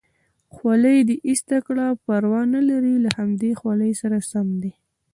خولۍ 0.55 0.99
دې 1.09 1.15
ایسته 1.27 1.57
کړه، 1.65 1.85
پروا 2.05 2.41
نه 2.53 2.61
لري 2.69 2.95
له 3.05 3.09
همدې 3.17 3.51
خولۍ 3.59 3.91
سره 4.01 4.17
سم 4.31 4.47
دی. 4.61 4.73